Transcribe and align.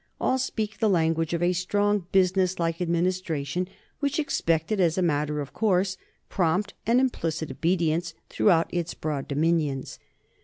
All 0.19 0.39
speak 0.39 0.79
the 0.79 0.89
language 0.89 1.31
of 1.35 1.43
a 1.43 1.53
strong, 1.53 2.07
businesslike 2.11 2.81
administration 2.81 3.67
which 3.99 4.17
expected 4.17 4.79
as 4.79 4.97
a 4.97 5.03
matter 5.03 5.41
of 5.41 5.53
course 5.53 5.95
prompt 6.27 6.73
and 6.87 6.99
implicit 6.99 7.51
obedience 7.51 8.15
throughout 8.27 8.65
its 8.73 8.95
broad 8.95 9.27
dominions. 9.27 9.99